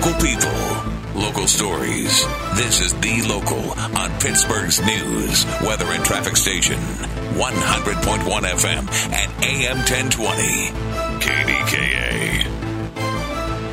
Local 0.00 0.20
people, 0.22 0.50
local 1.14 1.46
stories. 1.46 2.24
This 2.54 2.80
is 2.80 2.94
The 3.00 3.20
Local 3.28 3.78
on 3.98 4.10
Pittsburgh's 4.18 4.80
news, 4.80 5.44
weather, 5.60 5.84
and 5.92 6.02
traffic 6.02 6.38
station. 6.38 6.78
100.1 7.36 8.24
FM 8.24 8.88
and 9.12 9.44
AM 9.44 9.76
1020. 9.76 10.70
KDKA. 11.20 12.46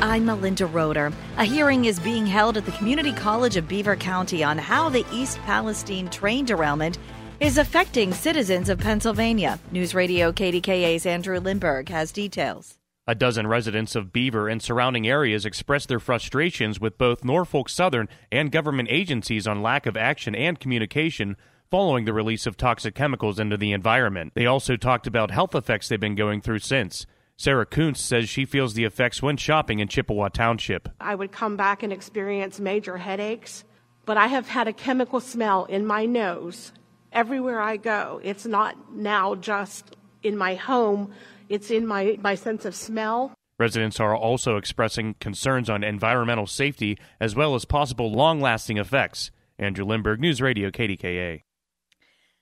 I'm 0.02 0.26
Melinda 0.26 0.66
Roeder. 0.66 1.14
A 1.38 1.44
hearing 1.46 1.86
is 1.86 1.98
being 1.98 2.26
held 2.26 2.58
at 2.58 2.66
the 2.66 2.72
Community 2.72 3.14
College 3.14 3.56
of 3.56 3.66
Beaver 3.66 3.96
County 3.96 4.44
on 4.44 4.58
how 4.58 4.90
the 4.90 5.06
East 5.10 5.38
Palestine 5.46 6.10
train 6.10 6.44
derailment 6.44 6.98
is 7.40 7.56
affecting 7.56 8.12
citizens 8.12 8.68
of 8.68 8.78
Pennsylvania. 8.78 9.58
News 9.72 9.94
Radio 9.94 10.30
KDKA's 10.30 11.06
Andrew 11.06 11.40
Lindberg 11.40 11.88
has 11.88 12.12
details. 12.12 12.74
A 13.08 13.14
dozen 13.14 13.46
residents 13.46 13.96
of 13.96 14.12
Beaver 14.12 14.50
and 14.50 14.60
surrounding 14.60 15.08
areas 15.08 15.46
expressed 15.46 15.88
their 15.88 15.98
frustrations 15.98 16.78
with 16.78 16.98
both 16.98 17.24
Norfolk 17.24 17.70
Southern 17.70 18.06
and 18.30 18.52
government 18.52 18.90
agencies 18.92 19.46
on 19.46 19.62
lack 19.62 19.86
of 19.86 19.96
action 19.96 20.34
and 20.34 20.60
communication 20.60 21.38
following 21.70 22.04
the 22.04 22.12
release 22.12 22.46
of 22.46 22.58
toxic 22.58 22.94
chemicals 22.94 23.38
into 23.38 23.56
the 23.56 23.72
environment. 23.72 24.32
They 24.34 24.44
also 24.44 24.76
talked 24.76 25.06
about 25.06 25.30
health 25.30 25.54
effects 25.54 25.88
they've 25.88 25.98
been 25.98 26.16
going 26.16 26.42
through 26.42 26.58
since. 26.58 27.06
Sarah 27.38 27.64
Kuntz 27.64 28.02
says 28.02 28.28
she 28.28 28.44
feels 28.44 28.74
the 28.74 28.84
effects 28.84 29.22
when 29.22 29.38
shopping 29.38 29.78
in 29.78 29.88
Chippewa 29.88 30.28
Township. 30.28 30.90
I 31.00 31.14
would 31.14 31.32
come 31.32 31.56
back 31.56 31.82
and 31.82 31.94
experience 31.94 32.60
major 32.60 32.98
headaches, 32.98 33.64
but 34.04 34.18
I 34.18 34.26
have 34.26 34.48
had 34.48 34.68
a 34.68 34.72
chemical 34.74 35.20
smell 35.20 35.64
in 35.64 35.86
my 35.86 36.04
nose 36.04 36.72
everywhere 37.10 37.62
I 37.62 37.78
go. 37.78 38.20
It's 38.22 38.44
not 38.44 38.92
now 38.92 39.34
just 39.34 39.96
in 40.22 40.36
my 40.36 40.54
home 40.54 41.12
it's 41.48 41.70
in 41.70 41.86
my, 41.86 42.18
my 42.20 42.34
sense 42.34 42.64
of 42.64 42.74
smell. 42.74 43.32
Residents 43.58 43.98
are 43.98 44.14
also 44.14 44.56
expressing 44.56 45.14
concerns 45.14 45.68
on 45.68 45.82
environmental 45.82 46.46
safety 46.46 46.98
as 47.20 47.34
well 47.34 47.54
as 47.54 47.64
possible 47.64 48.12
long 48.12 48.40
lasting 48.40 48.78
effects. 48.78 49.30
Andrew 49.58 49.84
Lindberg, 49.84 50.20
News 50.20 50.40
Radio, 50.40 50.70
KDKA. 50.70 51.42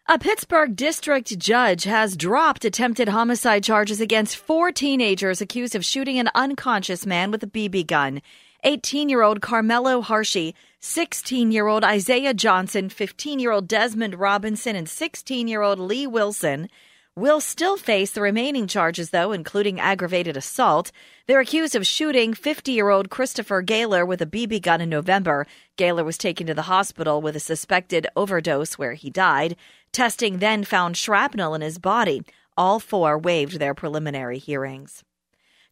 A 0.09 0.19
Pittsburgh 0.19 0.77
district 0.77 1.37
judge 1.39 1.85
has 1.85 2.17
dropped 2.17 2.65
attempted 2.65 3.09
homicide 3.09 3.65
charges 3.65 4.01
against 4.01 4.37
four 4.37 4.71
teenagers 4.71 5.41
accused 5.41 5.75
of 5.75 5.85
shooting 5.85 6.19
an 6.19 6.29
unconscious 6.35 7.07
man 7.07 7.31
with 7.31 7.43
a 7.43 7.49
BB 7.49 7.87
gun. 7.87 8.21
18 8.63 9.09
year 9.09 9.23
old 9.23 9.41
Carmelo 9.41 10.01
Harshey, 10.03 10.55
16 10.81 11.51
year 11.51 11.67
old 11.67 11.83
Isaiah 11.83 12.35
Johnson, 12.35 12.89
15 12.89 13.39
year 13.39 13.51
old 13.51 13.67
Desmond 13.67 14.17
Robinson, 14.17 14.77
and 14.77 14.89
16 14.89 15.49
year 15.49 15.63
old 15.63 15.79
Lee 15.79 16.07
Wilson 16.07 16.69
will 17.17 17.41
still 17.41 17.79
face 17.79 18.11
the 18.11 18.21
remaining 18.21 18.67
charges, 18.67 19.09
though, 19.09 19.33
including 19.33 19.81
aggravated 19.81 20.37
assault. 20.37 20.93
They're 21.27 21.41
accused 21.41 21.75
of 21.75 21.87
shooting 21.87 22.35
50 22.35 22.71
year 22.71 22.91
old 22.91 23.09
Christopher 23.09 23.63
Gaylor 23.63 24.05
with 24.05 24.21
a 24.21 24.27
BB 24.27 24.61
gun 24.61 24.83
in 24.83 24.91
November. 24.91 25.47
Gaylor 25.77 26.05
was 26.05 26.19
taken 26.19 26.47
to 26.47 26.55
the 26.55 26.63
hospital 26.63 27.23
with 27.23 27.35
a 27.35 27.41
suspected 27.41 28.07
overdose 28.15 28.77
where 28.79 28.93
he 28.93 29.09
died. 29.09 29.57
Testing 29.93 30.39
then 30.39 30.63
found 30.63 30.99
shrapnel 30.99 31.55
in 31.55 31.63
his 31.63 31.79
body. 31.79 32.23
All 32.55 32.79
four 32.79 33.19
waived 33.19 33.59
their 33.59 33.75
preliminary 33.75 34.39
hearings. 34.39 35.03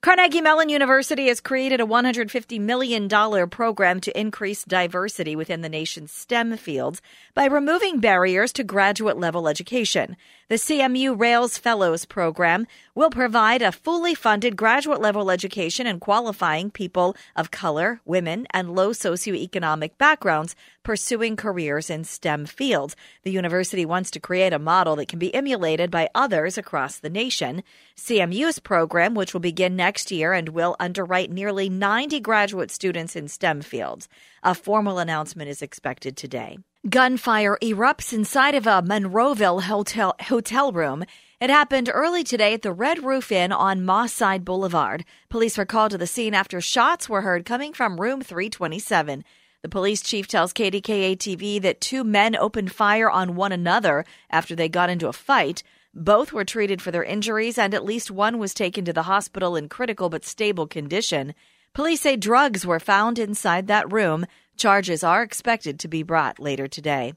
Carnegie 0.04 0.42
Mellon 0.42 0.68
University 0.68 1.28
has 1.28 1.40
created 1.40 1.80
a 1.80 1.86
$150 1.86 2.60
million 2.60 3.08
program 3.48 4.02
to 4.02 4.20
increase 4.20 4.62
diversity 4.62 5.34
within 5.34 5.62
the 5.62 5.68
nation's 5.70 6.12
STEM 6.12 6.58
fields 6.58 7.00
by 7.32 7.46
removing 7.46 8.00
barriers 8.00 8.52
to 8.52 8.64
graduate 8.64 9.16
level 9.16 9.48
education. 9.48 10.18
The 10.48 10.56
CMU 10.56 11.18
Rales 11.18 11.56
Fellows 11.56 12.04
program 12.04 12.66
will 12.94 13.08
provide 13.08 13.62
a 13.62 13.72
fully 13.72 14.14
funded 14.14 14.56
graduate 14.56 15.00
level 15.00 15.30
education 15.30 15.86
and 15.86 16.02
qualifying 16.02 16.70
people 16.70 17.16
of 17.34 17.50
color, 17.50 18.02
women, 18.04 18.46
and 18.50 18.74
low 18.74 18.90
socioeconomic 18.90 19.96
backgrounds 19.96 20.54
pursuing 20.82 21.34
careers 21.34 21.88
in 21.88 22.04
STEM 22.04 22.44
fields. 22.44 22.94
The 23.22 23.32
university 23.32 23.86
wants 23.86 24.10
to 24.10 24.20
create 24.20 24.52
a 24.52 24.58
model 24.58 24.96
that 24.96 25.08
can 25.08 25.18
be 25.18 25.34
emulated 25.34 25.90
by 25.90 26.10
others 26.14 26.58
across 26.58 26.98
the 26.98 27.08
nation. 27.08 27.62
CMU's 27.96 28.58
program, 28.58 29.14
which 29.14 29.32
will 29.32 29.40
begin 29.40 29.76
next 29.94 30.10
year 30.10 30.32
and 30.32 30.48
will 30.48 30.74
underwrite 30.80 31.30
nearly 31.30 31.68
90 31.68 32.18
graduate 32.18 32.72
students 32.72 33.14
in 33.14 33.28
STEM 33.28 33.62
fields. 33.62 34.08
A 34.42 34.52
formal 34.52 34.98
announcement 34.98 35.48
is 35.48 35.62
expected 35.62 36.16
today. 36.16 36.58
Gunfire 36.90 37.56
erupts 37.62 38.12
inside 38.12 38.56
of 38.56 38.66
a 38.66 38.82
Monroeville 38.82 39.62
hotel, 39.62 40.16
hotel 40.22 40.72
room. 40.72 41.04
It 41.40 41.48
happened 41.48 41.88
early 41.94 42.24
today 42.24 42.54
at 42.54 42.62
the 42.62 42.72
Red 42.72 43.04
Roof 43.04 43.30
Inn 43.30 43.52
on 43.52 43.84
Mosside 43.84 44.44
Boulevard. 44.44 45.04
Police 45.28 45.56
were 45.56 45.64
called 45.64 45.92
to 45.92 45.98
the 45.98 46.08
scene 46.08 46.34
after 46.34 46.60
shots 46.60 47.08
were 47.08 47.20
heard 47.20 47.44
coming 47.44 47.72
from 47.72 48.00
room 48.00 48.20
327. 48.20 49.22
The 49.62 49.68
police 49.68 50.02
chief 50.02 50.26
tells 50.26 50.52
KDKA 50.52 51.16
TV 51.16 51.62
that 51.62 51.80
two 51.80 52.02
men 52.02 52.34
opened 52.34 52.72
fire 52.72 53.08
on 53.08 53.36
one 53.36 53.52
another 53.52 54.04
after 54.28 54.56
they 54.56 54.68
got 54.68 54.90
into 54.90 55.06
a 55.06 55.12
fight. 55.12 55.62
Both 55.96 56.32
were 56.32 56.44
treated 56.44 56.82
for 56.82 56.90
their 56.90 57.04
injuries, 57.04 57.56
and 57.56 57.72
at 57.72 57.84
least 57.84 58.10
one 58.10 58.38
was 58.38 58.52
taken 58.52 58.84
to 58.84 58.92
the 58.92 59.04
hospital 59.04 59.54
in 59.54 59.68
critical 59.68 60.08
but 60.08 60.24
stable 60.24 60.66
condition. 60.66 61.34
Police 61.72 62.00
say 62.00 62.16
drugs 62.16 62.66
were 62.66 62.80
found 62.80 63.16
inside 63.16 63.68
that 63.68 63.92
room. 63.92 64.26
Charges 64.56 65.04
are 65.04 65.22
expected 65.22 65.78
to 65.78 65.88
be 65.88 66.02
brought 66.02 66.40
later 66.40 66.66
today. 66.66 67.14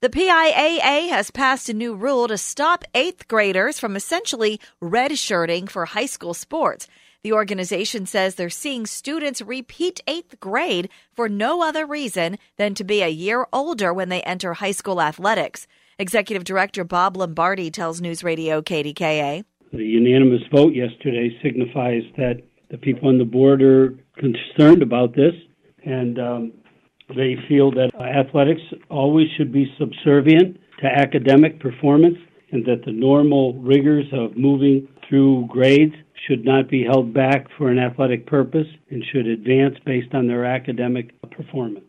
The 0.00 0.10
PIAA 0.10 1.08
has 1.08 1.32
passed 1.32 1.68
a 1.68 1.74
new 1.74 1.94
rule 1.94 2.28
to 2.28 2.38
stop 2.38 2.84
eighth 2.94 3.26
graders 3.26 3.80
from 3.80 3.96
essentially 3.96 4.60
redshirting 4.80 5.68
for 5.68 5.86
high 5.86 6.06
school 6.06 6.34
sports. 6.34 6.86
The 7.22 7.32
organization 7.32 8.06
says 8.06 8.34
they're 8.34 8.50
seeing 8.50 8.86
students 8.86 9.40
repeat 9.40 10.02
eighth 10.06 10.38
grade 10.38 10.88
for 11.14 11.28
no 11.28 11.62
other 11.62 11.86
reason 11.86 12.38
than 12.58 12.74
to 12.74 12.84
be 12.84 13.02
a 13.02 13.08
year 13.08 13.46
older 13.52 13.92
when 13.92 14.08
they 14.08 14.22
enter 14.22 14.54
high 14.54 14.72
school 14.72 15.00
athletics. 15.00 15.66
Executive 15.98 16.42
Director 16.42 16.82
Bob 16.82 17.16
Lombardi 17.16 17.70
tells 17.70 18.00
News 18.00 18.24
Radio 18.24 18.60
KDKA. 18.60 19.44
The 19.72 19.84
unanimous 19.84 20.42
vote 20.52 20.74
yesterday 20.74 21.36
signifies 21.40 22.02
that 22.16 22.42
the 22.70 22.78
people 22.78 23.08
on 23.08 23.18
the 23.18 23.24
board 23.24 23.62
are 23.62 23.94
concerned 24.16 24.82
about 24.82 25.14
this, 25.14 25.34
and 25.84 26.18
um, 26.18 26.52
they 27.14 27.36
feel 27.48 27.70
that 27.72 27.94
athletics 27.94 28.62
always 28.90 29.28
should 29.36 29.52
be 29.52 29.72
subservient 29.78 30.58
to 30.80 30.86
academic 30.86 31.60
performance 31.60 32.16
and 32.50 32.64
that 32.64 32.84
the 32.84 32.92
normal 32.92 33.54
rigors 33.54 34.06
of 34.12 34.36
moving 34.36 34.88
through 35.08 35.46
grades 35.48 35.94
should 36.26 36.44
not 36.44 36.68
be 36.68 36.82
held 36.84 37.14
back 37.14 37.46
for 37.56 37.70
an 37.70 37.78
athletic 37.78 38.26
purpose 38.26 38.66
and 38.90 39.04
should 39.12 39.26
advance 39.26 39.76
based 39.84 40.12
on 40.14 40.26
their 40.26 40.44
academic 40.44 41.12
performance. 41.30 41.84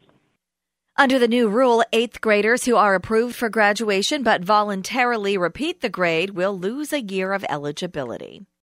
Under 0.97 1.19
the 1.19 1.27
new 1.27 1.49
rule, 1.49 1.83
eighth 1.91 2.21
graders 2.21 2.63
who 2.63 2.77
are 2.77 2.95
approved 2.95 3.35
for 3.35 3.49
graduation 3.49 4.23
but 4.23 4.41
voluntarily 4.41 5.37
repeat 5.37 5.81
the 5.81 5.89
grade 5.89 6.29
will 6.29 6.57
lose 6.57 6.93
a 6.93 7.01
year 7.01 7.33
of 7.33 7.43
eligibility. 7.49 8.45